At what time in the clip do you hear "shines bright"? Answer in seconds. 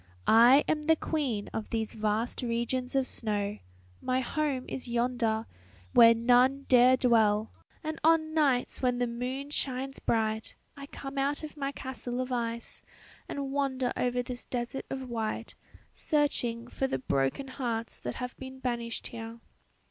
9.51-10.55